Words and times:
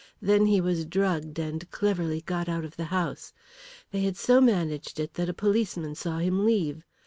Then 0.19 0.47
he 0.47 0.59
was 0.59 0.85
drugged 0.87 1.37
and 1.37 1.69
cleverly 1.69 2.21
got 2.21 2.49
out 2.49 2.65
of 2.65 2.75
the 2.75 2.85
house. 2.85 3.31
They 3.91 4.01
had 4.01 4.17
so 4.17 4.41
managed 4.41 4.99
it 4.99 5.13
that 5.13 5.29
a 5.29 5.31
policeman 5.35 5.93
saw 5.93 6.17
him 6.17 6.43
leave. 6.43 6.83